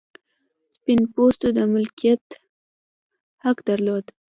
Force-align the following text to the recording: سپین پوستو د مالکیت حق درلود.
سپین 0.75 1.01
پوستو 1.13 1.47
د 1.55 1.57
مالکیت 1.73 2.23
حق 3.43 3.57
درلود. 3.67 4.05